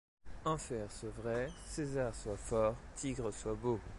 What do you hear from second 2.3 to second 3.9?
fort; tigre, sois beau;